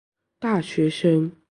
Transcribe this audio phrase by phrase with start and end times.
[0.39, 1.31] 大学生